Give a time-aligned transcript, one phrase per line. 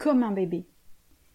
[0.00, 0.64] comme un bébé.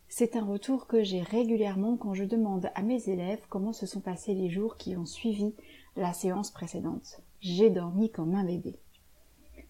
[0.09, 3.99] C'est un retour que j'ai régulièrement quand je demande à mes élèves comment se sont
[4.01, 5.53] passés les jours qui ont suivi
[5.95, 7.21] la séance précédente.
[7.41, 8.79] J'ai dormi comme un bébé.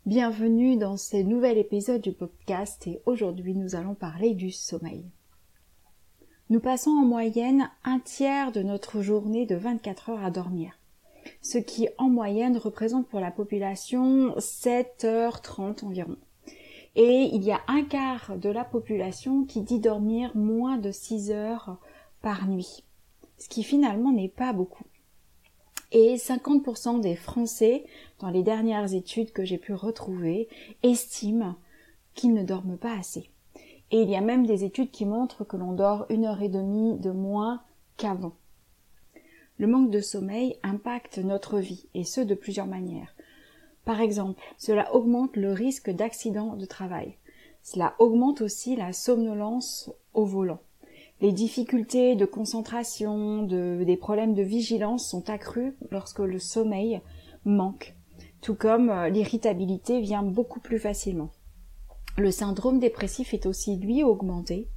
[0.06, 5.04] Bienvenue dans ce nouvel épisode du podcast et aujourd'hui nous allons parler du sommeil.
[6.50, 10.80] Nous passons en moyenne un tiers de notre journée de 24 heures à dormir,
[11.42, 16.16] ce qui en moyenne représente pour la population 7h30 environ
[16.96, 21.32] et il y a un quart de la population qui dit dormir moins de 6
[21.32, 21.78] heures
[22.22, 22.84] par nuit,
[23.38, 24.86] ce qui finalement n'est pas beaucoup.
[25.92, 27.86] Et 50% des Français,
[28.20, 30.48] dans les dernières études que j'ai pu retrouver,
[30.84, 31.56] estiment
[32.14, 33.30] qu'ils ne dorment pas assez.
[33.92, 36.50] Et il y a même des études qui montrent que l'on dort une heure et
[36.50, 37.62] demie de moins
[37.98, 38.36] qu'avant.
[39.58, 43.15] Le manque de sommeil impacte notre vie, et ce de plusieurs manières.
[43.86, 47.16] Par exemple, cela augmente le risque d'accident de travail.
[47.62, 50.60] Cela augmente aussi la somnolence au volant.
[51.22, 57.02] Les difficultés de concentration, des problèmes de vigilance sont accrus lorsque le sommeil
[57.46, 57.96] manque,
[58.42, 61.30] tout comme euh, l'irritabilité vient beaucoup plus facilement.
[62.18, 64.68] Le syndrome dépressif est aussi lui augmenté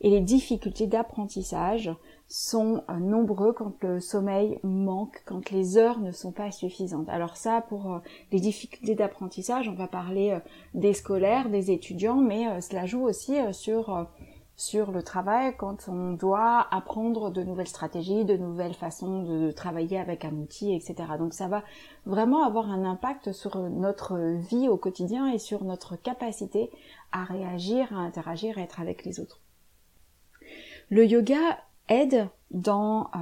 [0.00, 1.90] et les difficultés d'apprentissage
[2.28, 7.08] sont euh, nombreux quand le sommeil manque, quand les heures ne sont pas suffisantes.
[7.08, 7.98] Alors ça, pour euh,
[8.30, 10.40] les difficultés d'apprentissage, on va parler euh,
[10.74, 14.06] des scolaires, des étudiants, mais cela joue aussi sur
[14.56, 19.98] sur le travail quand on doit apprendre de nouvelles stratégies, de nouvelles façons de travailler
[19.98, 21.10] avec un outil, etc.
[21.16, 21.62] Donc ça va
[22.06, 26.72] vraiment avoir un impact sur notre vie au quotidien et sur notre capacité
[27.12, 29.40] à réagir, à interagir, à être avec les autres.
[30.90, 33.18] Le yoga aide dans euh,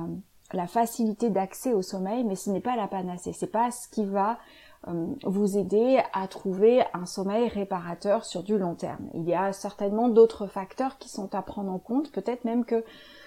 [0.52, 3.32] la facilité d'accès au sommeil, mais ce n'est pas la panacée.
[3.32, 4.38] C'est pas ce qui va
[4.86, 9.08] euh, vous aider à trouver un sommeil réparateur sur du long terme.
[9.14, 12.12] Il y a certainement d'autres facteurs qui sont à prendre en compte.
[12.12, 12.84] Peut-être même que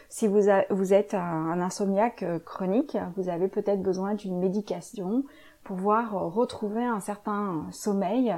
[0.08, 5.24] si vous, êtes un, insomniaque euh, chronique, vous avez peut-être besoin d'une médication
[5.64, 8.34] pour pouvoir retrouver un certain sommeil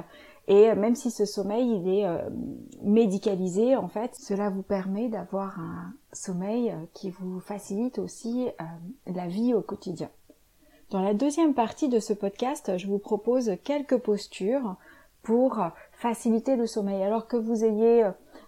[0.48, 2.18] et même si ce sommeil il est euh,
[2.82, 8.64] médicalisé, en fait, cela vous permet d'avoir un sommeil euh, qui vous facilite aussi euh,
[9.06, 10.10] la vie au quotidien.
[10.90, 14.76] Dans la deuxième partie de ce podcast, je vous propose quelques postures
[15.22, 15.58] pour
[15.92, 17.02] faciliter le sommeil.
[17.02, 18.04] Alors que vous ayez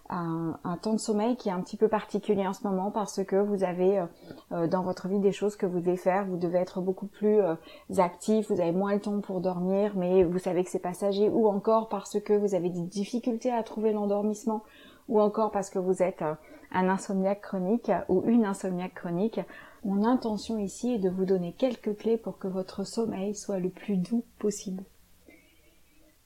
[0.09, 3.35] un, temps de sommeil qui est un petit peu particulier en ce moment parce que
[3.35, 4.05] vous avez euh,
[4.51, 7.39] euh, dans votre vie des choses que vous devez faire, vous devez être beaucoup plus
[7.39, 7.55] euh,
[7.97, 11.47] actif, vous avez moins le temps pour dormir, mais vous savez que c'est passager, ou
[11.47, 14.63] encore parce que vous avez des difficultés à trouver l'endormissement,
[15.07, 16.23] ou encore parce que vous êtes
[16.71, 19.39] un insomniaque chronique ou une insomniaque chronique.
[19.83, 23.69] Mon intention ici est de vous donner quelques clés pour que votre sommeil soit le
[23.69, 24.83] plus doux possible.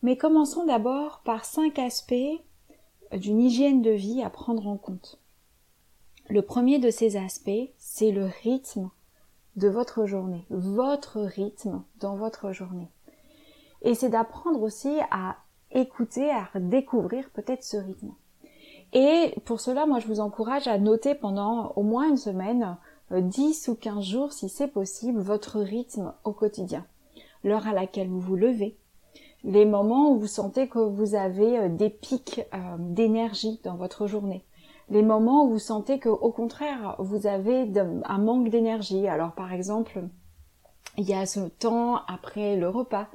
[0.02, 2.40] Mais commençons d'abord par cinq aspects
[3.14, 5.20] d'une hygiène de vie à prendre en compte.
[6.30, 8.90] Le premier de ces aspects, c'est le rythme
[9.56, 12.90] de votre journée, votre rythme dans votre journée.
[13.81, 15.38] Et c'est d'apprendre aussi à
[15.72, 18.14] écouter, à découvrir peut-être ce rythme.
[18.94, 22.78] Et pour cela, moi, je vous encourage à noter pendant au moins une semaine,
[23.12, 26.86] 10 euh, ou 15 jours, si c'est possible, votre rythme au quotidien.
[27.44, 28.75] L'heure à laquelle vous vous levez,
[29.44, 34.08] les moments où vous sentez que vous avez euh, des pics euh, d'énergie dans votre
[34.08, 34.44] journée,
[34.90, 37.72] les moments où vous sentez que au contraire vous avez
[38.06, 39.08] un manque d'énergie.
[39.08, 40.04] Alors par exemple,
[40.98, 43.08] il y a ce temps après le repas.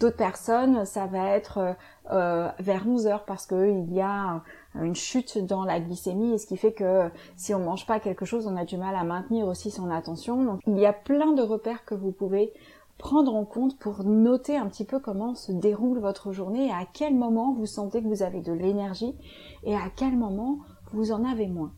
[0.00, 1.74] D'autres personnes, ça va être
[2.12, 4.42] euh, vers 11 heures parce qu'il y a
[4.76, 8.24] une chute dans la glycémie et ce qui fait que si on mange pas quelque
[8.24, 10.44] chose, on a du mal à maintenir aussi son attention.
[10.44, 12.52] Donc il y a plein de repères que vous pouvez
[12.98, 16.84] prendre en compte pour noter un petit peu comment se déroule votre journée et à
[16.92, 19.14] quel moment vous sentez que vous avez de l'énergie
[19.64, 20.58] et à quel moment
[20.92, 21.72] vous en avez moins.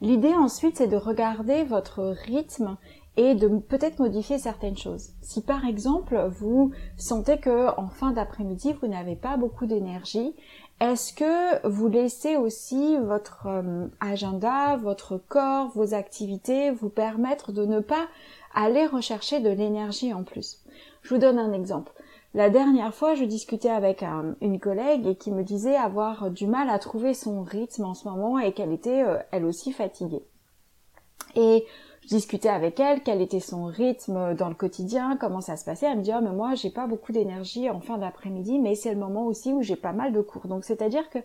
[0.00, 2.76] L'idée ensuite c'est de regarder votre rythme
[3.16, 5.10] et de peut-être modifier certaines choses.
[5.20, 10.34] Si par exemple vous sentez que en fin d'après-midi vous n'avez pas beaucoup d'énergie,
[10.80, 17.66] est-ce que vous laissez aussi votre euh, agenda, votre corps, vos activités vous permettre de
[17.66, 18.08] ne pas
[18.54, 20.59] aller rechercher de l'énergie en plus?
[21.02, 21.92] Je vous donne un exemple.
[22.32, 24.04] La dernière fois, je discutais avec
[24.40, 28.38] une collègue qui me disait avoir du mal à trouver son rythme en ce moment
[28.38, 30.22] et qu'elle était euh, elle aussi fatiguée.
[31.34, 31.64] Et
[32.02, 35.86] je discutais avec elle, quel était son rythme dans le quotidien, comment ça se passait.
[35.86, 38.92] Elle me dit, oh, mais moi, j'ai pas beaucoup d'énergie en fin d'après-midi, mais c'est
[38.92, 40.46] le moment aussi où j'ai pas mal de cours.
[40.46, 41.18] Donc, c'est-à-dire que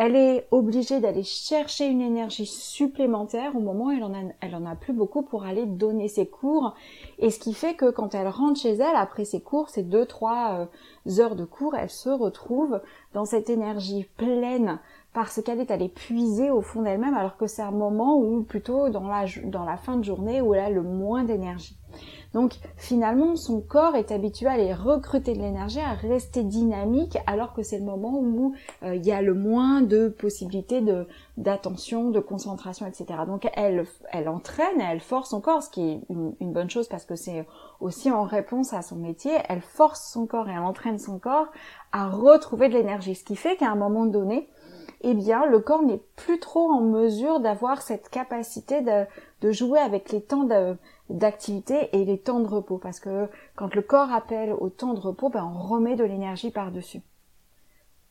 [0.00, 4.92] elle est obligée d'aller chercher une énergie supplémentaire au moment où elle en a, plus
[4.92, 6.76] beaucoup pour aller donner ses cours.
[7.18, 10.06] Et ce qui fait que quand elle rentre chez elle après ses cours, ces deux,
[10.06, 10.68] trois
[11.08, 12.80] euh, heures de cours, elle se retrouve
[13.12, 14.78] dans cette énergie pleine
[15.14, 18.90] parce qu'elle est allée puiser au fond d'elle-même alors que c'est un moment où plutôt
[18.90, 21.76] dans la fin de journée où elle a le moins d'énergie.
[22.34, 27.54] Donc finalement, son corps est habitué à aller recruter de l'énergie, à rester dynamique, alors
[27.54, 31.06] que c'est le moment où euh, il y a le moins de possibilités de
[31.38, 33.20] d'attention, de concentration, etc.
[33.26, 37.04] Donc elle, elle entraîne, elle force son corps, ce qui est une, bonne chose parce
[37.04, 37.46] que c'est
[37.80, 39.32] aussi en réponse à son métier.
[39.48, 41.46] Elle force son corps et elle entraîne son corps
[41.92, 44.48] à retrouver de l'énergie, ce qui fait qu'à un moment donné,
[45.02, 49.04] eh bien, le corps n'est plus trop en mesure d'avoir cette capacité de,
[49.42, 50.44] de, jouer avec les temps
[51.10, 52.78] d'activité et les temps de repos.
[52.78, 56.50] Parce que quand le corps appelle au temps de repos, ben, on remet de l'énergie
[56.50, 57.02] par-dessus.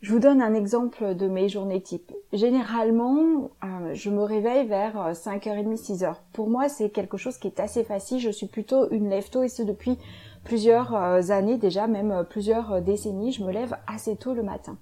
[0.01, 2.13] Je vous donne un exemple de mes journées type.
[2.31, 6.15] Généralement, euh, je me réveille vers 5h30, 6h.
[6.33, 8.19] Pour moi, c'est quelque chose qui est assez facile.
[8.19, 9.97] Je suis plutôt une lève-tôt et ce depuis
[10.43, 13.31] plusieurs euh, années déjà, même euh, plusieurs décennies.
[13.31, 14.77] Je me lève assez tôt le matin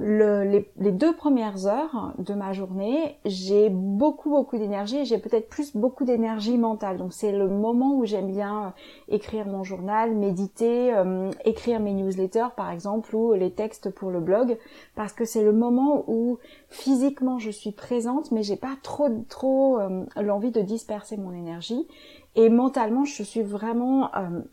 [0.00, 5.04] les, deux premières heures de ma journée, j'ai beaucoup beaucoup d'énergie.
[5.04, 6.98] J'ai peut-être plus beaucoup d'énergie mentale.
[6.98, 8.70] Donc c'est le moment où j'aime bien euh,
[9.08, 14.20] écrire mon journal, méditer, euh, écrire mes newsletters par exemple ou les textes pour le
[14.20, 14.56] blog,
[14.94, 19.80] parce que c'est le moment où physiquement je suis présente, mais j'ai pas trop trop
[19.80, 21.88] euh, l'envie de disperser mon énergie
[22.36, 24.10] et mentalement je suis vraiment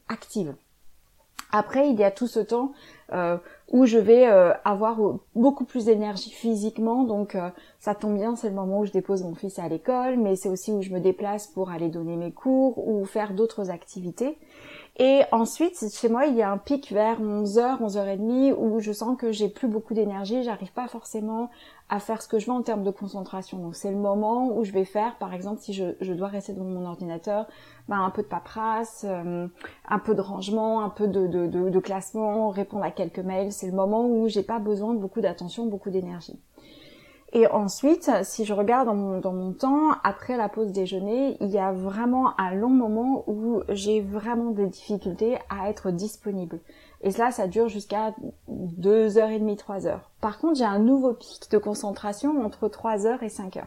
[0.07, 0.56] active.
[1.51, 2.74] Après, il y a tout ce temps
[3.13, 3.38] euh,
[3.71, 4.97] où je vais euh, avoir
[5.36, 7.50] beaucoup plus d'énergie physiquement, donc euh,
[7.80, 10.50] ça tombe bien, c'est le moment où je dépose mon fils à l'école, mais c'est
[10.50, 14.38] aussi où je me déplace pour aller donner mes cours ou faire d'autres activités.
[14.97, 19.18] Et ensuite, chez moi, il y a un pic vers 11h, 11h30 où je sens
[19.18, 21.50] que j'ai plus beaucoup d'énergie, j'arrive pas forcément
[21.89, 23.57] à faire ce que je veux en termes de concentration.
[23.57, 26.53] Donc c'est le moment où je vais faire, par exemple, si je, je dois rester
[26.53, 27.45] devant mon ordinateur,
[27.89, 29.47] ben, un peu de paperasse, euh,
[29.89, 33.51] un peu de rangement, un peu de, de, de, de classement, répondre à quelques mails.
[33.51, 36.39] C'est le moment où j'ai pas besoin de beaucoup d'attention, beaucoup d'énergie.
[37.33, 41.72] Et ensuite, si je regarde dans mon, temps, après la pause déjeuner, il y a
[41.72, 46.60] vraiment un long moment où j'ai vraiment des difficultés à être disponible.
[47.01, 48.13] Et cela, ça dure jusqu'à
[48.50, 50.00] 2h30, 3h.
[50.22, 53.63] Par contre, j'ai un nouveau pic de concentration entre 3h et 5h.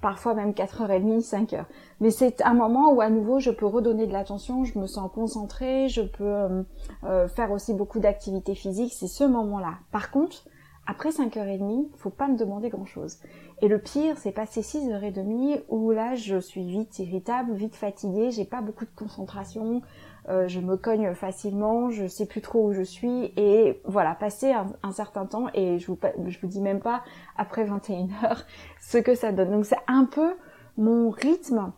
[0.00, 1.64] Parfois même 4h30, 5h.
[2.00, 5.10] Mais c'est un moment où à nouveau je peux redonner de l'attention, je me sens
[5.12, 6.62] concentrée, je peux euh,
[7.04, 9.74] euh, faire aussi beaucoup d'activités physiques, c'est ce moment-là.
[9.92, 10.44] Par contre,
[10.86, 13.18] après 5h30, faut pas me demander grand chose.
[13.60, 18.44] Et le pire, c'est passer 6h30 où là, je suis vite irritable, vite fatiguée, j'ai
[18.44, 19.82] pas beaucoup de concentration,
[20.28, 24.52] euh, je me cogne facilement, je sais plus trop où je suis et voilà, passer
[24.52, 27.02] un, certain temps et je vous, je vous dis même pas
[27.36, 28.44] après 21 h
[28.80, 29.50] ce que ça donne.
[29.50, 30.34] Donc c'est un peu
[30.76, 31.72] mon rythme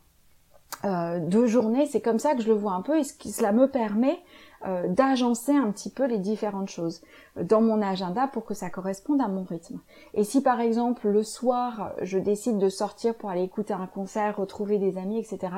[0.85, 4.21] de journée, c'est comme ça que je le vois un peu et cela me permet
[4.67, 7.01] euh, d'agencer un petit peu les différentes choses
[7.41, 9.79] dans mon agenda pour que ça corresponde à mon rythme.
[10.15, 14.37] Et si par exemple le soir je décide de sortir pour aller écouter un concert,
[14.37, 15.53] retrouver des amis, etc.,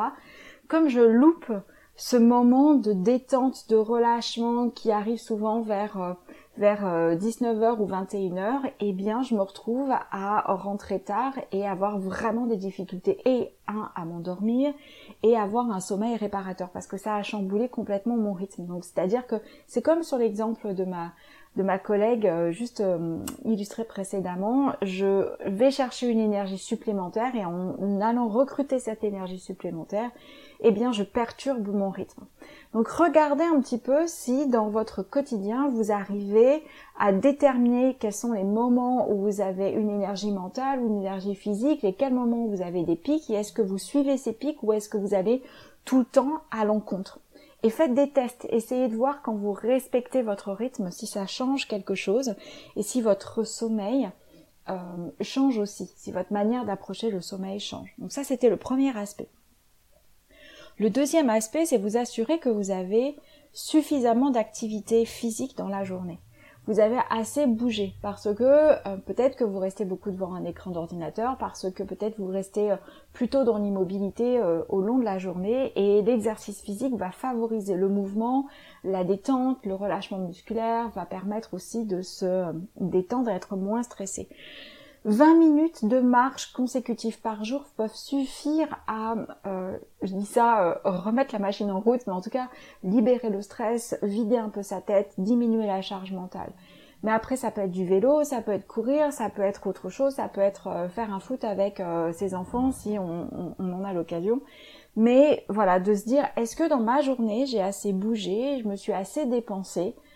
[0.69, 1.51] comme je loupe
[1.97, 6.13] ce moment de détente, de relâchement qui arrive souvent vers euh,
[6.61, 11.99] vers 19h euh, ou 21h, eh bien je me retrouve à rentrer tard et avoir
[11.99, 14.75] vraiment des difficultés et un à m'endormir
[15.23, 18.67] et avoir un sommeil réparateur parce que ça a chamboulé complètement mon rythme.
[18.67, 19.37] Donc c'est-à-dire que
[19.67, 21.13] c'est comme sur l'exemple de ma
[21.57, 22.83] de ma collègue euh, juste
[23.45, 30.11] illustré précédemment, je vais chercher une énergie supplémentaire et en allant recruter cette énergie supplémentaire,
[30.63, 32.25] eh bien je perturbe mon rythme.
[32.73, 36.63] Donc regardez un petit peu si dans votre quotidien vous arrivez
[36.99, 41.35] à déterminer quels sont les moments où vous avez une énergie mentale ou une énergie
[41.35, 44.33] physique, et quels moments où vous avez des pics, et est-ce que vous suivez ces
[44.33, 45.43] pics ou est-ce que vous allez
[45.85, 47.21] tout le temps à l'encontre.
[47.63, 51.69] Et faites des tests, essayez de voir quand vous respectez votre rythme si ça change
[51.69, 52.35] quelque chose
[52.77, 54.11] et si votre sommeil
[54.71, 54.77] euh,
[55.21, 57.93] change aussi, si votre manière d'approcher le sommeil change.
[57.99, 59.29] Donc ça c'était le premier aspect.
[60.81, 63.15] Le deuxième aspect, c'est vous assurer que vous avez
[63.53, 66.19] suffisamment d'activité physique dans la journée.
[66.67, 70.71] vous avez assez bougé parce que euh, peut-être que vous restez beaucoup devant un écran
[70.71, 72.77] d'ordinateur, parce que peut-être vous restez euh,
[73.13, 77.89] plutôt dans l'immobilité euh, au long de la journée et l'exercice physique va favoriser le
[77.91, 78.47] mouvement,
[78.83, 84.31] la détente, le relâchement musculaire, va permettre aussi de se détendre et être moins stressé.
[85.07, 89.15] 20 minutes de marche consécutive par jour peuvent suffire à,
[89.47, 92.49] euh, je dis ça, euh, remettre la machine en route, mais en tout cas
[92.85, 96.53] libérer le stress, vider un peu sa tête, diminuer la charge mentale.
[97.03, 99.89] Mais après, ça peut être du vélo, ça peut être courir, ça peut être autre
[99.89, 103.85] chose, ça peut être euh, faire un foot avec ses enfants si on, on en
[103.85, 104.43] a l'occasion.
[104.97, 108.77] Mais voilà, de se dire, est-ce que dans ma journée, j'ai assez bougé, je me
[108.77, 110.10] suis assez dépensée euh,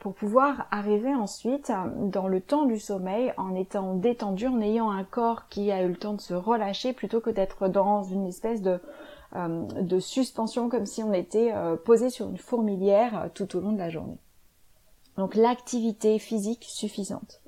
[0.00, 5.04] pour pouvoir arriver ensuite dans le temps du sommeil en étant détendu, en ayant un
[5.04, 8.62] corps qui a eu le temps de se relâcher plutôt que d'être dans une espèce
[8.62, 8.80] de,
[9.36, 13.72] euh, de suspension comme si on était euh, posé sur une fourmilière tout au long
[13.72, 14.18] de la journée.
[15.16, 17.40] Donc l'activité physique suffisante.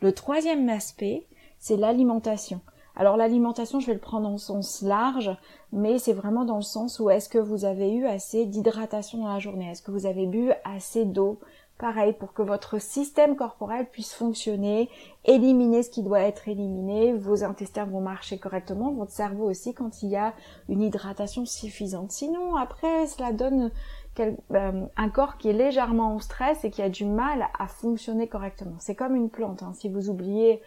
[0.00, 1.26] Le troisième aspect,
[1.58, 2.60] c'est l'alimentation.
[2.96, 5.30] Alors l'alimentation, je vais le prendre en sens large,
[5.72, 9.32] mais c'est vraiment dans le sens où est-ce que vous avez eu assez d'hydratation dans
[9.32, 9.70] la journée?
[9.70, 11.38] Est-ce que vous avez bu assez d'eau
[11.82, 14.88] Pareil, pour que votre système corporel puisse fonctionner,
[15.24, 20.00] éliminer ce qui doit être éliminé, vos intestins vont marcher correctement, votre cerveau aussi quand
[20.04, 20.32] il y a
[20.68, 22.12] une hydratation suffisante.
[22.12, 23.72] Sinon, après, cela donne
[24.20, 28.28] euh, un corps qui est légèrement en stress et qui a du mal à fonctionner
[28.28, 28.76] correctement.
[28.78, 29.64] C'est comme une plante.
[29.64, 29.72] Hein.
[29.74, 30.62] Si vous oubliez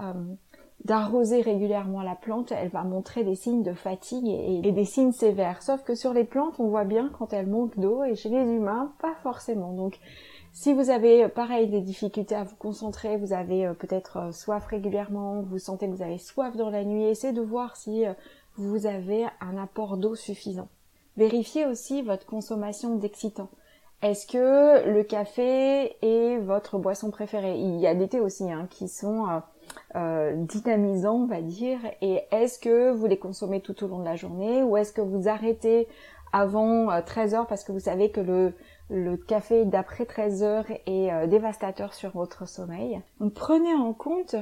[0.00, 0.14] euh,
[0.84, 5.62] d'arroser régulièrement la plante, elle va montrer des signes de fatigue et, des signes sévères.
[5.62, 8.42] Sauf que sur les plantes, on voit bien quand elles manquent d'eau et chez les
[8.42, 9.72] humains, pas forcément.
[9.74, 9.98] Donc,
[10.60, 14.66] si vous avez pareil des difficultés à vous concentrer, vous avez euh, peut-être euh, soif
[14.66, 18.12] régulièrement, vous sentez que vous avez soif dans la nuit, essayez de voir si euh,
[18.56, 20.68] vous avez un apport d'eau suffisant.
[21.16, 23.48] Vérifiez aussi votre consommation d'excitants.
[24.02, 27.58] Est-ce que le café est votre boisson préférée?
[27.58, 29.40] Il y a des thés aussi hein, qui sont
[29.96, 31.78] euh, dynamisants, on va dire.
[32.02, 35.00] Et est-ce que vous les consommez tout au long de la journée ou est-ce que
[35.00, 35.88] vous arrêtez
[36.34, 38.52] avant 13 heures parce que vous savez que le,
[38.90, 43.00] le café d'après 13 heures est euh, dévastateur sur votre sommeil.
[43.20, 44.34] Donc prenez en compte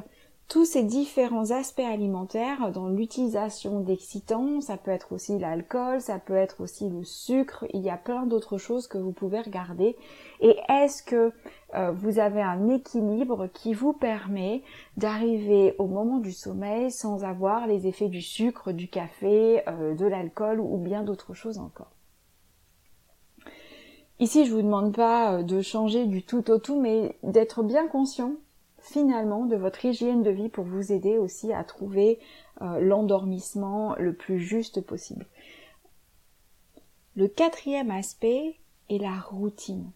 [0.49, 6.35] tous ces différents aspects alimentaires dans l'utilisation d'excitants, ça peut être aussi l'alcool, ça peut
[6.35, 9.95] être aussi le sucre, il y a plein d'autres choses que vous pouvez regarder.
[10.40, 11.33] Et est-ce que
[11.75, 14.62] euh, vous avez un équilibre qui vous permet
[14.97, 20.07] d'arriver au moment du sommeil sans avoir les effets du sucre, du café, euh, de
[20.07, 21.90] l'alcool ou bien d'autres choses encore?
[24.20, 27.87] Ici, je vous demande pas euh, de changer du tout au tout, mais d'être bien
[27.87, 28.32] conscient
[28.80, 32.18] finalement de votre hygiène de vie pour vous aider aussi à trouver
[32.62, 35.26] euh, l'endormissement le plus juste possible.
[37.16, 38.56] Le quatrième aspect
[38.88, 39.90] est la routine.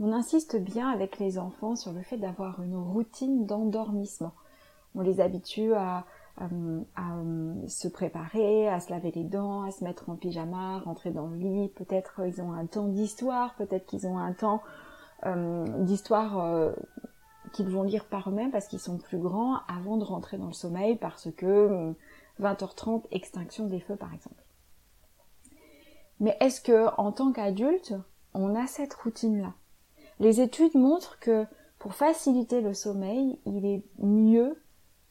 [0.00, 4.32] On insiste bien avec les enfants sur le fait d'avoir une routine d'endormissement.
[4.94, 6.06] On les habitue à
[6.40, 10.78] euh, à, euh, se préparer, à se laver les dents, à se mettre en pyjama,
[10.80, 11.68] rentrer dans le lit.
[11.70, 14.62] Peut-être ils ont un temps d'histoire, peut-être qu'ils ont un temps
[15.26, 16.72] euh, d'histoire
[17.52, 20.52] qu'ils vont lire par eux-mêmes parce qu'ils sont plus grands avant de rentrer dans le
[20.52, 21.94] sommeil parce que
[22.40, 24.44] 20h30 extinction des feux par exemple.
[26.20, 27.94] Mais est-ce que en tant qu'adulte,
[28.34, 29.54] on a cette routine-là?
[30.20, 31.46] Les études montrent que
[31.78, 34.60] pour faciliter le sommeil, il est mieux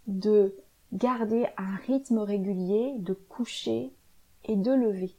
[0.08, 0.56] de
[0.94, 3.94] garder un rythme régulier de coucher
[4.46, 5.16] et de lever.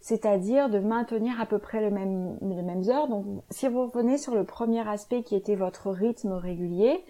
[0.00, 3.08] C'est-à-dire de maintenir à peu près les mêmes heures.
[3.08, 7.04] Donc, si vous revenez sur le premier aspect qui était votre rythme régulier,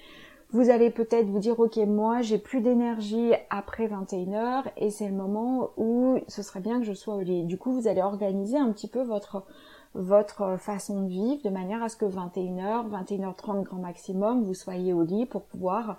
[0.50, 5.06] vous allez peut-être vous dire, ok, moi, j'ai plus d'énergie après 21 heures et c'est
[5.06, 7.44] le moment où ce serait bien que je sois au lit.
[7.44, 9.44] Du coup, vous allez organiser un petit peu votre,
[9.92, 14.94] votre façon de vivre de manière à ce que 21h, 21h30 grand maximum, vous soyez
[14.94, 15.98] au lit pour pouvoir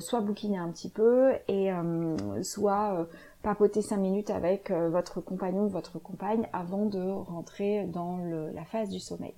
[0.00, 3.04] soit bouquiner un petit peu et euh, soit euh,
[3.42, 8.88] papoter cinq minutes avec votre compagnon ou votre compagne avant de rentrer dans la phase
[8.88, 9.34] du sommeil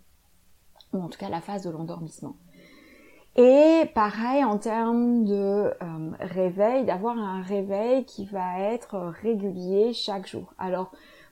[0.94, 2.36] ou en tout cas la phase de l'endormissement.
[3.36, 5.74] Et pareil en termes de
[6.20, 10.54] réveil, d'avoir un réveil qui va être régulier chaque jour.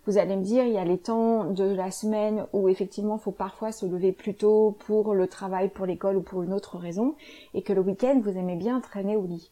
[0.07, 3.23] Vous allez me dire, il y a les temps de la semaine où effectivement il
[3.23, 6.79] faut parfois se lever plus tôt pour le travail, pour l'école ou pour une autre
[6.79, 7.15] raison,
[7.55, 9.51] et que le week-end vous aimez bien traîner au lit.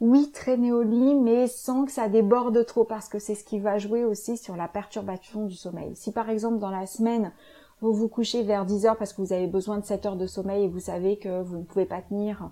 [0.00, 3.58] Oui, traîner au lit, mais sans que ça déborde trop, parce que c'est ce qui
[3.58, 5.90] va jouer aussi sur la perturbation du sommeil.
[5.96, 7.32] Si par exemple dans la semaine,
[7.80, 10.26] vous vous couchez vers 10 heures parce que vous avez besoin de 7 heures de
[10.26, 12.50] sommeil et vous savez que vous ne pouvez pas tenir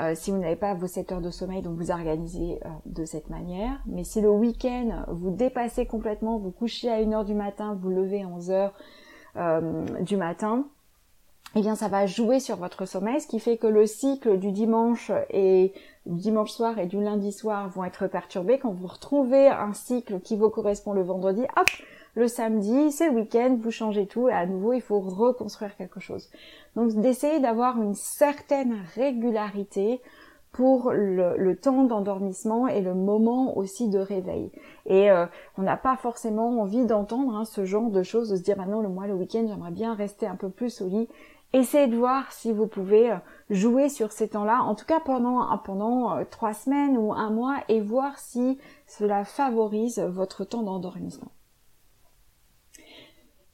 [0.00, 3.04] euh, si vous n'avez pas vos 7 heures de sommeil, donc vous organisez euh, de
[3.04, 3.80] cette manière.
[3.86, 7.90] Mais si le week-end, vous dépassez complètement, vous couchez à 1 heure du matin, vous
[7.90, 8.74] levez à 11 heures
[9.36, 10.66] euh, du matin,
[11.56, 14.50] eh bien ça va jouer sur votre sommeil, ce qui fait que le cycle du
[14.50, 15.72] dimanche et
[16.06, 18.58] du dimanche soir et du lundi soir vont être perturbés.
[18.58, 21.68] Quand vous retrouvez un cycle qui vous correspond le vendredi, hop,
[22.14, 26.00] le samedi, c'est le week-end, vous changez tout et à nouveau il faut reconstruire quelque
[26.00, 26.30] chose.
[26.76, 30.00] Donc d'essayer d'avoir une certaine régularité
[30.52, 34.52] pour le, temps d'endormissement et le moment aussi de réveil.
[34.86, 35.26] Et euh,
[35.58, 38.80] on n'a pas forcément envie d'entendre hein, ce genre de choses, de se dire maintenant
[38.80, 41.08] le mois le week-end j'aimerais bien rester un peu plus au lit.
[41.52, 43.16] Essayez de voir si vous pouvez euh,
[43.50, 47.56] jouer sur ces temps-là, en tout cas pendant pendant euh, trois semaines ou un mois,
[47.68, 51.32] et voir si cela favorise votre temps d'endormissement.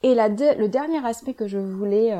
[0.03, 2.11] Et le dernier aspect que je voulais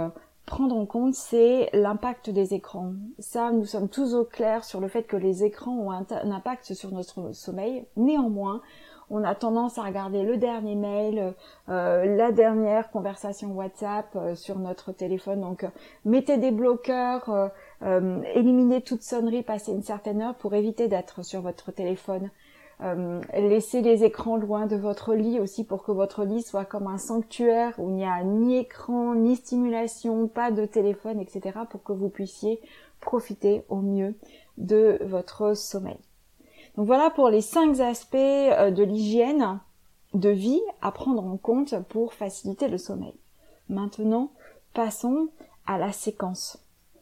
[0.45, 2.93] prendre en compte, c'est l'impact des écrans.
[3.19, 6.73] Ça, nous sommes tous au clair sur le fait que les écrans ont un, impact
[6.73, 7.85] sur notre sommeil.
[7.95, 8.61] Néanmoins,
[9.09, 11.33] on a tendance à regarder le dernier mail,
[11.69, 15.41] euh, la dernière conversation WhatsApp euh, sur notre téléphone.
[15.41, 15.69] Donc, euh,
[16.05, 17.51] mettez des bloqueurs,
[18.35, 22.29] éliminez toute sonnerie passé une certaine heure pour éviter d'être sur votre téléphone.
[22.83, 26.87] Euh, laissez les écrans loin de votre lit aussi pour que votre lit soit comme
[26.87, 31.59] un sanctuaire où il n'y a ni écran, ni stimulation, pas de téléphone, etc.
[31.69, 32.59] pour que vous puissiez
[32.99, 34.15] profiter au mieux
[34.57, 35.97] de votre sommeil.
[36.75, 39.59] Donc voilà pour les cinq aspects euh, de l'hygiène
[40.13, 43.13] de vie à prendre en compte pour faciliter le sommeil.
[43.69, 44.31] Maintenant,
[44.73, 45.29] passons
[45.67, 46.57] à la séquence.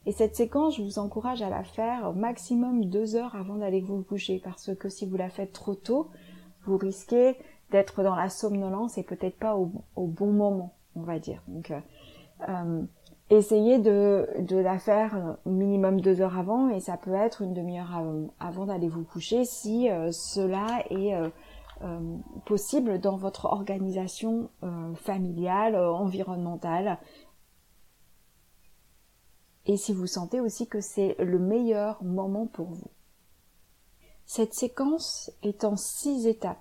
[0.05, 4.01] Et cette séquence, je vous encourage à la faire maximum deux heures avant d'aller vous
[4.01, 6.09] coucher, parce que si vous la faites trop tôt,
[6.65, 7.35] vous risquez
[7.71, 11.43] d'être dans la somnolence et peut-être pas au, bon moment, on va dire.
[11.47, 11.79] Donc, euh,
[12.47, 12.81] euh,
[13.29, 18.01] essayez de, la faire minimum deux heures avant, et ça peut être une demi-heure
[18.39, 21.13] avant, d'aller vous coucher si euh, cela est
[22.45, 24.49] possible dans votre organisation
[24.95, 26.97] familiale, environnementale
[29.69, 32.89] et si vous sentez aussi que c'est le meilleur moment pour vous.
[34.25, 36.57] Cette séquence est en six étapes.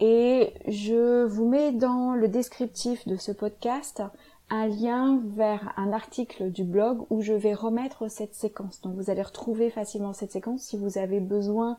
[0.00, 4.02] Et je vous mets dans le descriptif de ce podcast
[4.50, 8.80] un lien vers un article du blog où je vais remettre cette séquence.
[8.80, 11.78] Donc vous allez retrouver facilement cette séquence si vous avez besoin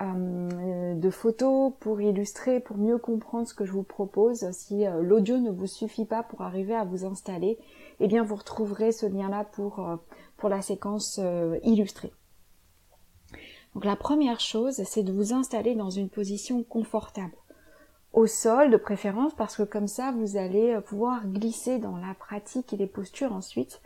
[0.00, 4.50] de photos pour illustrer, pour mieux comprendre ce que je vous propose.
[4.50, 7.58] Si euh, l'audio ne vous suffit pas pour arriver à vous installer,
[8.00, 9.96] eh bien vous retrouverez ce lien-là pour, euh,
[10.36, 12.12] pour la séquence euh, illustrée.
[13.74, 17.34] Donc la première chose, c'est de vous installer dans une position confortable.
[18.12, 22.14] Au sol de préférence parce que comme ça vous allez euh, pouvoir glisser dans la
[22.14, 23.80] pratique et les postures ensuite.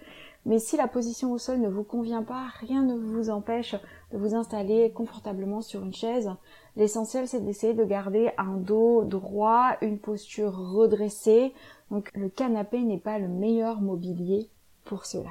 [0.47, 3.75] Mais si la position au sol ne vous convient pas, rien ne vous empêche
[4.13, 6.31] de vous installer confortablement sur une chaise.
[6.77, 11.53] L'essentiel c'est d'essayer de garder un dos droit, une posture redressée,
[11.91, 14.49] donc le canapé n'est pas le meilleur mobilier
[14.85, 15.31] pour cela.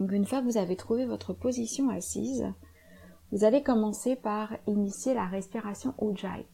[0.00, 2.46] Donc une fois que vous avez trouvé votre position assise,
[3.32, 6.46] vous allez commencer par initier la respiration Ujjayi.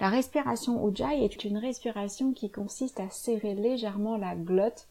[0.00, 4.88] La respiration Ujjayi est une respiration qui consiste à serrer légèrement la glotte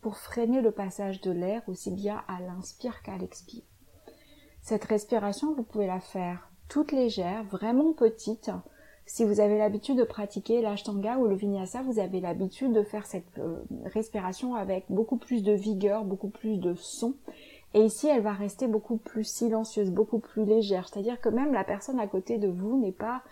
[0.00, 3.62] pour freiner le passage de l'air aussi bien à l'inspire qu'à l'expire.
[4.62, 8.50] Cette respiration, vous pouvez la faire toute légère, vraiment petite,
[9.08, 13.06] si vous avez l'habitude de pratiquer l'ashtanga ou le vinyasa, vous avez l'habitude de faire
[13.06, 13.56] cette euh,
[13.86, 17.14] respiration avec beaucoup plus de vigueur, beaucoup plus de son.
[17.72, 20.88] Et ici, elle va rester beaucoup plus silencieuse, beaucoup plus légère.
[20.88, 23.22] C'est-à-dire que même la personne à côté de vous n'est pas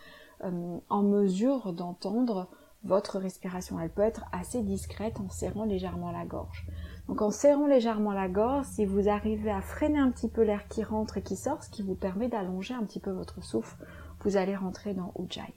[0.45, 2.49] euh, en mesure d'entendre
[2.87, 3.79] votre respiration.
[3.81, 6.67] Elle peut être assez discrète en serrant légèrement la gorge.
[7.09, 10.67] Donc en serrant légèrement la gorge, si vous arrivez à freiner un petit peu l'air
[10.69, 13.77] qui rentre et qui sort, ce qui vous permet d'allonger un petit peu votre souffle,
[14.21, 15.55] vous allez rentrer dans Ujjayi.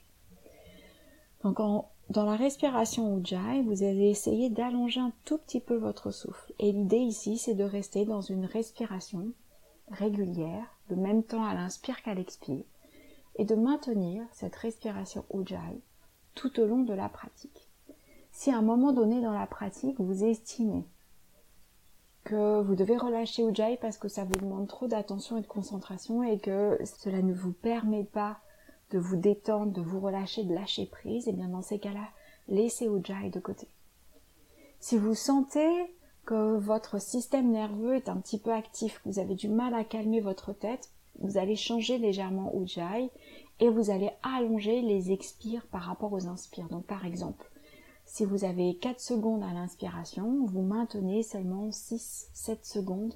[1.44, 1.58] Donc
[2.10, 6.54] dans la respiration Ujjayi, vous allez essayer d'allonger un tout petit peu votre souffle.
[6.60, 9.28] Et l'idée ici, c'est de rester dans une respiration
[9.92, 12.66] régulière, le même temps à l'inspire qu'à l'expire,
[13.38, 15.82] et de maintenir cette respiration Ujjayi
[16.40, 17.68] tout au long de la pratique.
[18.32, 20.86] Si à un moment donné dans la pratique, vous estimez
[22.24, 26.24] que vous devez relâcher Ujjayi parce que ça vous demande trop d'attention et de concentration
[26.24, 28.38] et que cela ne vous permet pas
[28.92, 32.08] de vous détendre, de vous relâcher, de lâcher prise, et bien dans ces cas-là,
[32.48, 33.68] laissez Ujjayi de côté.
[34.80, 35.70] Si vous sentez
[36.26, 39.84] que votre système nerveux est un petit peu actif, que vous avez du mal à
[39.84, 43.10] calmer votre tête, vous allez changer légèrement Ujjayi
[43.60, 46.70] et vous allez allonger les expires par rapport aux inspires.
[46.70, 47.50] Donc par exemple,
[48.06, 53.14] si vous avez 4 secondes à l'inspiration, vous maintenez seulement 6-7 secondes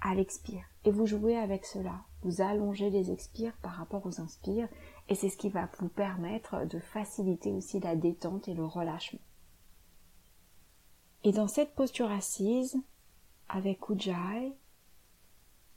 [0.00, 0.64] à l'expire.
[0.84, 2.02] Et vous jouez avec cela.
[2.22, 4.68] Vous allongez les expires par rapport aux inspires
[5.08, 9.20] et c'est ce qui va vous permettre de faciliter aussi la détente et le relâchement.
[11.24, 12.76] Et dans cette posture assise,
[13.48, 14.52] avec Ujjayi,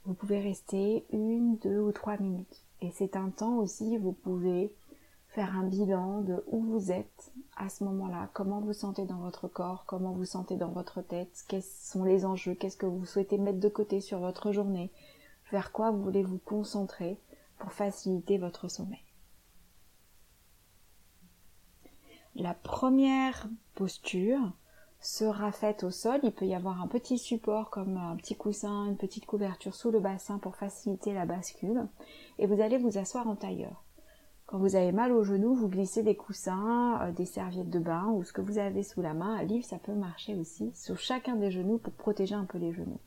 [0.08, 2.64] vous pouvez rester une, deux ou trois minutes.
[2.80, 4.74] Et c'est un temps aussi, vous pouvez
[5.28, 9.48] faire un bilan de où vous êtes à ce moment-là, comment vous sentez dans votre
[9.48, 13.36] corps, comment vous sentez dans votre tête, quels sont les enjeux, qu'est-ce que vous souhaitez
[13.36, 14.90] mettre de côté sur votre journée,
[15.52, 17.20] vers quoi vous voulez vous concentrer
[17.58, 19.04] pour faciliter votre sommeil?
[22.34, 24.52] La première posture,
[25.00, 26.20] sera faite au sol.
[26.22, 29.90] Il peut y avoir un petit support comme un petit coussin, une petite couverture sous
[29.90, 31.86] le bassin pour faciliter la bascule.
[32.38, 33.84] Et vous allez vous asseoir en tailleur.
[34.46, 38.06] Quand vous avez mal au genou, vous glissez des coussins, euh, des serviettes de bain
[38.06, 39.36] ou ce que vous avez sous la main.
[39.36, 42.72] Un livre, ça peut marcher aussi sur chacun des genoux pour protéger un peu les
[42.72, 42.98] genoux.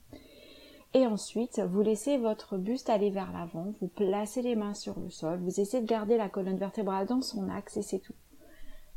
[0.93, 5.09] Et ensuite, vous laissez votre buste aller vers l'avant, vous placez les mains sur le
[5.09, 8.13] sol, vous essayez de garder la colonne vertébrale dans son axe et c'est tout.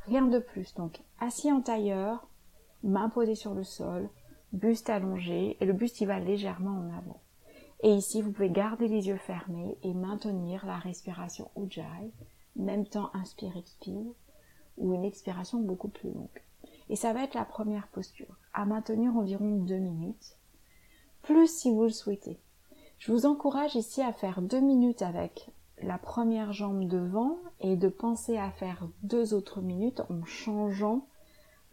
[0.06, 0.74] Rien de plus.
[0.74, 2.26] Donc, assis en tailleur,
[2.84, 4.08] main posée sur le sol,
[4.52, 7.20] buste allongé, et le buste il va légèrement en avant.
[7.82, 12.12] Et ici, vous pouvez garder les yeux fermés et maintenir la respiration Ujjayi,
[12.56, 14.12] même temps inspire, expire,
[14.78, 16.42] ou une expiration beaucoup plus longue.
[16.88, 20.36] Et ça va être la première posture, à maintenir environ deux minutes,
[21.22, 22.38] plus si vous le souhaitez.
[22.98, 25.50] Je vous encourage ici à faire deux minutes avec
[25.82, 31.06] la première jambe devant et de penser à faire deux autres minutes en changeant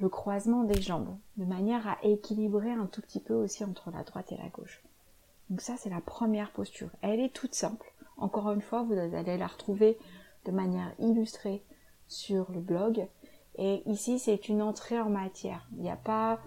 [0.02, 4.04] le croisement des jambes, de manière à équilibrer un tout petit peu aussi entre la
[4.04, 4.82] droite et la gauche.
[5.50, 6.90] Donc ça, c'est la première posture.
[7.02, 7.94] Elle est toute simple.
[8.18, 9.98] Encore une fois, vous allez la retrouver
[10.46, 11.64] de manière illustrée
[12.08, 13.08] sur le blog.
[13.58, 15.68] Et ici, c'est une entrée en matière.
[15.74, 16.40] Il n'y a pas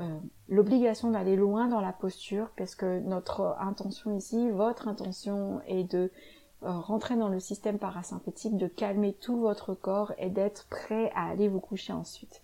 [0.00, 5.84] euh, l'obligation d'aller loin dans la posture, parce que notre intention ici, votre intention est
[5.84, 6.10] de
[6.64, 11.28] euh, rentrer dans le système parasympathique, de calmer tout votre corps et d'être prêt à
[11.28, 12.42] aller vous coucher ensuite.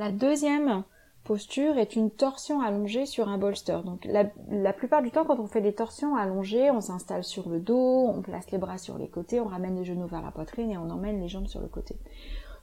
[0.00, 0.84] La deuxième
[1.24, 3.80] posture est une torsion allongée sur un bolster.
[3.84, 7.60] Donc la, plupart du temps, quand on fait des torsions allongées, on s'installe sur le
[7.60, 10.70] dos, on place les bras sur les côtés, on ramène les genoux vers la poitrine
[10.70, 11.98] et on emmène les jambes sur le côté.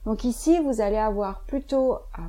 [0.04, 2.22] Donc ici, vous allez avoir plutôt euh,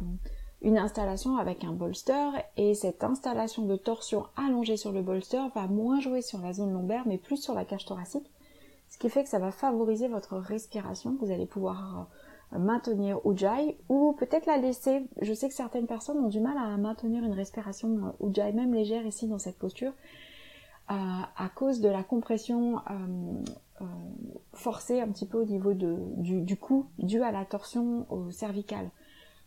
[0.62, 5.66] une installation avec un bolster et cette installation de torsion allongée sur le bolster va
[5.66, 8.30] moins jouer sur la zone lombaire mais plus sur la cage thoracique,
[8.90, 11.18] ce qui fait que ça va favoriser votre respiration.
[11.20, 12.06] Vous allez pouvoir
[12.58, 15.06] maintenir Ujjayi ou peut-être la laisser.
[15.22, 18.74] Je sais que certaines personnes ont du mal à maintenir une respiration euh, Ujjayi même
[18.74, 19.94] légère ici dans cette posture
[20.92, 23.86] euh, à cause de la compression euh,
[24.54, 28.90] forcée un petit peu au niveau du, cou dû à la torsion au cervical.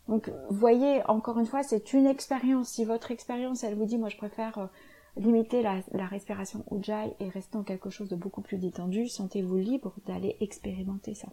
[0.07, 2.69] Donc voyez, encore une fois, c'est une expérience.
[2.69, 4.69] Si votre expérience, elle vous dit, moi je préfère
[5.17, 9.57] limiter la, la respiration Ujjayi et rester dans quelque chose de beaucoup plus détendu, sentez-vous
[9.57, 11.27] libre d'aller expérimenter ça.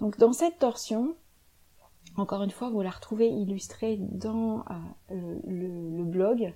[0.00, 1.14] Donc dans cette torsion,
[2.16, 4.64] encore une fois, vous la retrouvez illustrée dans
[5.10, 6.52] euh, le, blog.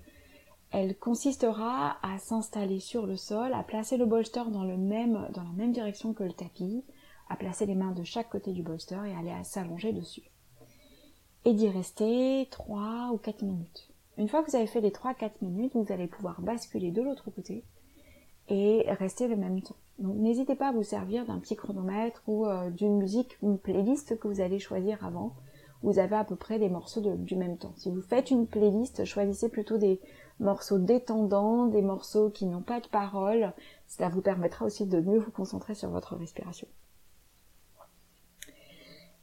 [0.71, 6.15] Elle consistera à s'installer sur le sol, à placer le bolster dans, la même direction
[6.15, 6.85] que le tapis,
[7.29, 10.23] à placer les mains de chaque côté du bolster et aller s'allonger dessus.
[11.45, 13.91] Et d'y rester 3 ou 4 minutes.
[14.17, 17.31] Une fois que vous avez fait les 3-4 minutes, vous allez pouvoir basculer de l'autre
[17.31, 17.65] côté
[18.49, 19.77] et rester le même temps.
[20.03, 24.19] Donc n'hésitez pas à vous servir d'un petit chronomètre ou euh, d'une musique, une playlist
[24.19, 25.33] que vous allez choisir avant.
[25.83, 27.73] Vous avez à peu près des morceaux du même temps.
[27.77, 30.01] Si vous faites une playlist, choisissez plutôt des
[30.41, 33.53] morceaux détendants, des morceaux qui n'ont pas de paroles.
[33.87, 36.67] Cela vous permettra aussi de mieux vous concentrer sur votre respiration.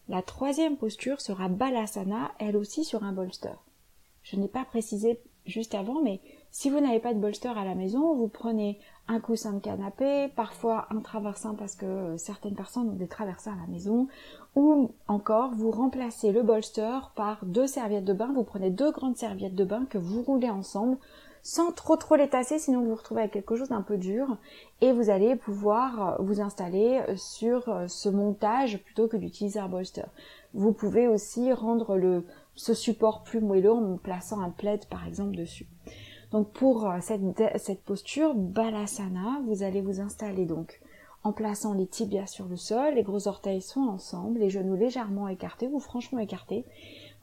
[0.08, 3.56] La troisième posture sera Balasana, elle aussi sur un bolster.
[4.24, 7.76] Je n'ai pas précisé juste avant, mais si vous n'avez pas de bolster à la
[7.76, 12.90] maison, vous prenez un coussin de canapé, parfois un traversin parce que euh, certaines personnes
[12.90, 14.08] ont des traversins à la maison,
[14.56, 19.18] ou encore vous remplacez le bolster par deux serviettes de bain, vous prenez deux grandes
[19.18, 20.98] serviettes de bain que vous roulez ensemble
[21.42, 24.38] sans trop trop les tasser, sinon vous vous retrouvez avec quelque chose d'un peu dur,
[24.82, 29.70] et vous allez pouvoir euh, vous installer euh, sur ce montage plutôt que d'utiliser un
[29.70, 30.06] bolster.
[30.54, 32.24] Vous pouvez aussi rendre
[32.56, 35.66] ce support plus moelleux en plaçant un plaid par exemple dessus.
[36.32, 37.22] Donc pour euh, cette,
[37.58, 40.82] cette posture balasana, vous allez vous installer donc
[41.24, 45.28] en plaçant les tibias sur le sol, les gros orteils sont ensemble, les genoux légèrement
[45.28, 46.66] écartés ou franchement écartés.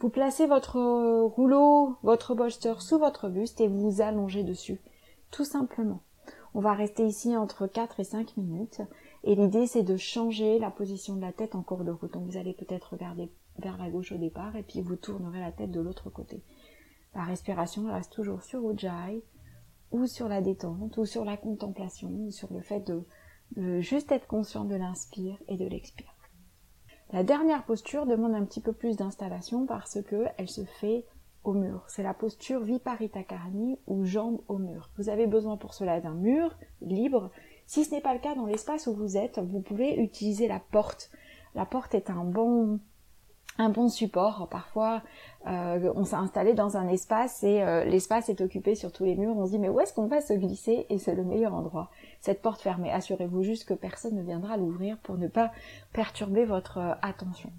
[0.00, 0.78] Vous placez votre
[1.24, 4.80] rouleau, votre bolster sous votre buste et vous vous allongez dessus,
[5.30, 6.00] tout simplement.
[6.54, 8.82] On va rester ici entre 4 et 5 minutes
[9.24, 12.12] et l'idée c'est de changer la position de la tête en cours de route.
[12.12, 15.52] Donc vous allez peut-être regarder vers la gauche au départ et puis vous tournerez la
[15.52, 16.42] tête de l'autre côté.
[17.16, 19.22] La respiration reste toujours sur Ujjayi,
[19.90, 24.26] ou sur la détente, ou sur la contemplation, ou sur le fait de, juste être
[24.26, 26.14] conscient de l'inspire et de l'expire.
[27.12, 31.06] La dernière posture demande un petit peu plus d'installation parce que elle se fait
[31.42, 31.84] au mur.
[31.88, 34.90] C'est la posture Viparita Karani ou jambe au mur.
[34.98, 37.30] Vous avez besoin pour cela d'un mur libre.
[37.66, 40.60] Si ce n'est pas le cas dans l'espace où vous êtes, vous pouvez utiliser la
[40.60, 41.10] porte.
[41.54, 42.80] La porte est un bon
[43.58, 44.48] un bon support.
[44.48, 45.02] Parfois,
[45.46, 49.16] euh, on s'est installé dans un espace et euh, l'espace est occupé sur tous les
[49.16, 49.36] murs.
[49.36, 51.90] On se dit mais où est-ce qu'on va se glisser Et c'est le meilleur endroit.
[52.20, 55.52] Cette porte fermée, assurez-vous juste que personne ne viendra l'ouvrir pour ne pas
[55.92, 57.50] perturber votre euh, attention.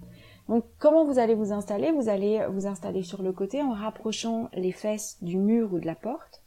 [0.48, 1.92] Donc comment vous allez vous installer?
[1.92, 5.86] Vous allez vous installer sur le côté en rapprochant les fesses du mur ou de
[5.86, 6.42] la porte.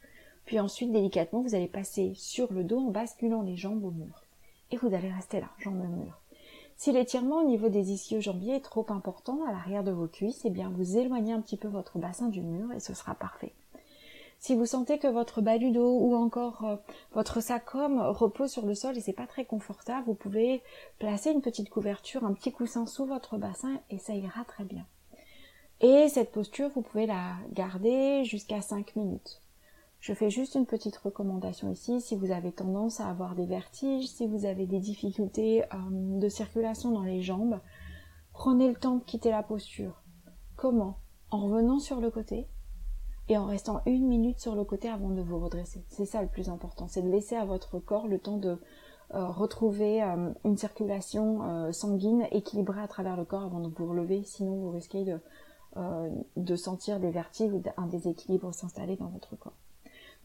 [0.46, 4.24] Puis ensuite, délicatement, vous allez passer sur le dos en basculant les jambes au mur.
[4.72, 6.21] Et vous allez rester là, jambes au mur.
[6.82, 10.50] Si l'étirement au niveau des ischio-jambiers est trop important à l'arrière de vos cuisses, eh
[10.50, 13.54] bien vous éloignez un petit peu votre bassin du mur et ce sera parfait.
[14.40, 16.78] Si vous sentez que votre bas ou encore euh,
[17.14, 20.64] votre sacrum repose sur le sol et c'est pas très confortable, vous pouvez
[20.98, 24.88] placer une petite couverture, un petit coussin sous votre bassin et ça ira très bien.
[25.82, 29.40] Et cette posture, vous pouvez la garder jusqu'à 5 minutes.
[30.02, 34.08] Je fais juste une petite recommandation ici, si vous avez tendance à avoir des vertiges,
[34.08, 35.68] si vous avez des difficultés euh,
[36.20, 37.60] de circulation dans les jambes,
[38.34, 40.02] prenez le temps de quitter la posture.
[40.56, 40.98] Comment?
[41.30, 42.48] En revenant sur le côté
[43.30, 45.86] et en restant une minute sur le côté avant de vous redresser.
[45.88, 48.60] C'est ça le plus important, c'est de laisser à votre corps le temps de
[49.14, 54.24] euh, retrouver euh, une circulation sanguine équilibrée à travers le corps avant de vous relever,
[54.24, 55.20] sinon vous risquez de,
[56.38, 59.54] de sentir des vertiges ou un déséquilibre s'installer dans votre corps.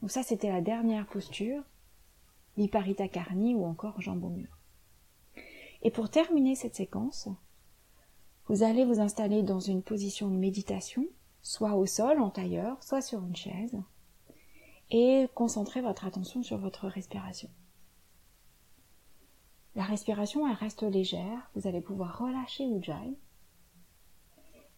[0.00, 1.62] Donc ça, c'était la dernière posture,
[2.56, 4.58] Viparita Karni ou encore jambe au mur.
[5.82, 7.28] Et pour terminer cette séquence,
[8.48, 11.06] vous allez vous installer dans une position de méditation,
[11.42, 13.76] soit au sol en tailleur, soit sur une chaise,
[14.90, 17.50] et concentrer votre attention sur votre respiration.
[19.74, 23.18] La respiration, elle reste légère, vous allez pouvoir relâcher Ujjayi,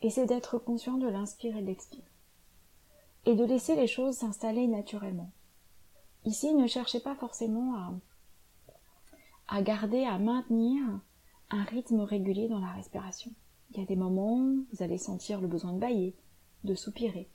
[0.03, 2.05] et c'est d'être conscient de l'inspire et de l'expire
[3.27, 5.31] et de laisser les choses s'installer naturellement.
[6.25, 8.01] Ici, ne cherchez pas forcément
[9.49, 10.83] à, garder, à maintenir
[11.51, 13.31] un rythme régulier dans la respiration.
[13.71, 16.17] Il y a des moments où vous allez sentir le besoin de bailler,
[16.65, 17.31] de soupirer,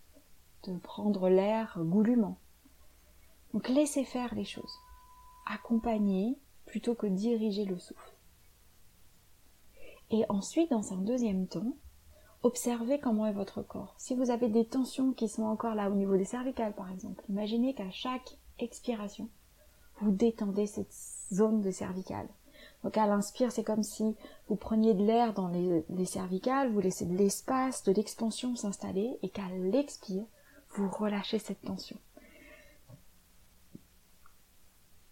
[0.63, 2.37] de prendre l'air goulûment.
[3.53, 4.79] Donc laissez faire les choses.
[5.45, 8.13] Accompagnez plutôt que diriger le souffle.
[10.09, 11.75] Et ensuite, dans un deuxième temps,
[12.43, 13.95] Observez comment est votre corps.
[13.97, 17.23] Si vous avez des tensions qui sont encore là au niveau des cervicales par exemple,
[17.29, 19.29] imaginez qu'à chaque expiration,
[20.01, 20.93] vous détendez cette
[21.31, 22.27] zone de cervicale.
[22.83, 24.17] Donc à l'inspire, c'est comme si
[24.49, 29.29] vous preniez de l'air dans les, cervicales, vous laissez de l'espace, de l'expansion s'installer, et
[29.29, 30.25] qu'à l'expire,
[30.75, 31.97] vous relâchez cette tension.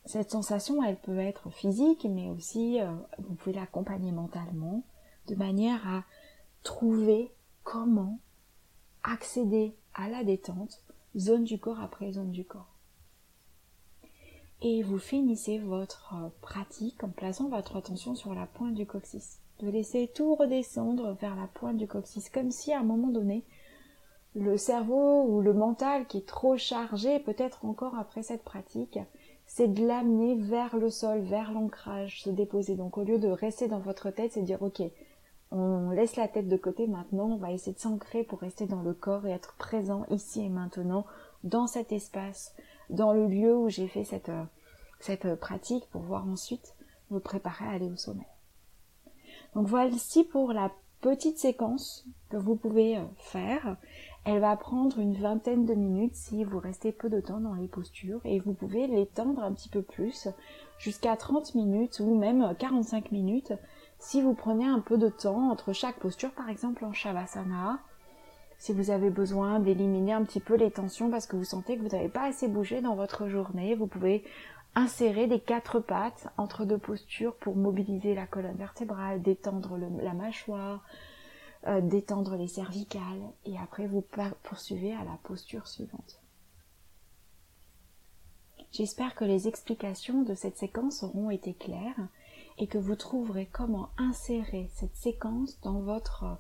[0.06, 4.84] Cette sensation, elle peut être physique, mais aussi euh, vous pouvez l'accompagner mentalement,
[5.28, 6.04] de manière à
[6.64, 7.32] trouver
[7.64, 8.20] comment
[9.04, 10.82] accéder à la détente,
[11.18, 12.76] zone du corps après zone du corps.
[14.62, 19.40] Et vous finissez votre pratique en plaçant votre attention sur la pointe du coccyx.
[19.60, 23.44] De laisser tout redescendre vers la pointe du coccyx, comme si à un moment donné,
[24.36, 29.00] le cerveau ou le mental qui est trop chargé, peut-être encore après cette pratique,
[29.46, 32.76] c'est de l'amener vers le sol, vers l'ancrage, se déposer.
[32.76, 34.82] Donc au lieu de rester dans votre tête, c'est dire ok,
[35.52, 38.82] on laisse la tête de côté maintenant, on va essayer de s'ancrer pour rester dans
[38.82, 41.06] le corps et être présent ici et maintenant,
[41.44, 42.56] dans cet espace,
[42.90, 44.46] dans le lieu où j'ai fait cette, euh,
[45.26, 46.74] euh, pratique pour voir ensuite
[47.10, 48.28] me préparer à aller au sommet.
[49.54, 53.76] Donc voici pour la petite séquence que vous pouvez euh, faire.
[54.24, 57.68] Elle va prendre une vingtaine de minutes si vous restez peu de temps dans les
[57.68, 60.30] postures et vous pouvez l'étendre un petit peu plus
[60.78, 63.52] jusqu'à 30 minutes ou même 45 minutes
[64.02, 67.80] si vous prenez un peu de temps entre chaque posture, par exemple en Shavasana,
[68.58, 71.84] si vous avez besoin d'éliminer un petit peu les tensions parce que vous sentez que
[71.84, 74.24] vous n'avez pas assez bougé dans votre journée, vous pouvez
[74.74, 80.84] insérer des quatre pattes entre deux postures pour mobiliser la colonne vertébrale, détendre la mâchoire,
[81.68, 84.04] euh, détendre les cervicales et après vous
[84.44, 86.20] poursuivez à la posture suivante.
[88.72, 92.08] J'espère que les explications de cette séquence auront été claires
[92.62, 96.38] et que vous trouverez comment insérer cette séquence dans votre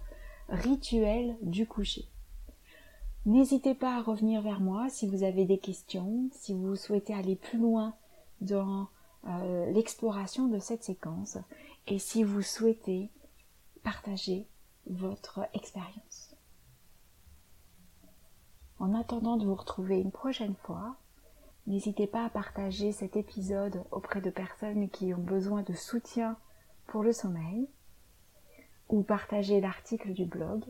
[0.49, 2.07] rituel du coucher.
[3.25, 7.35] N'hésitez pas à revenir vers moi si vous avez des questions, si vous souhaitez aller
[7.35, 7.95] plus loin
[8.39, 8.87] dans
[9.27, 11.39] euh, l'exploration de cette séquence
[11.87, 13.09] et si vous souhaitez
[13.83, 14.45] partager
[14.85, 16.35] votre expérience.
[18.77, 20.97] En attendant de vous retrouver une prochaine fois,
[21.67, 26.37] N'hésitez pas à partager cet épisode auprès de personnes qui ont besoin de soutien
[26.87, 27.67] pour le sommeil
[28.89, 30.65] ou partager l'article du blog.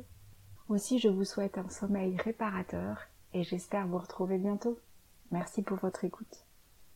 [0.69, 4.79] Aussi, je vous souhaite un sommeil réparateur et j'espère vous retrouver bientôt.
[5.31, 6.45] Merci pour votre écoute.